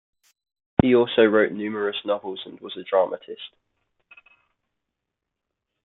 [0.81, 3.51] He also wrote numerous novels, and was a dramatist.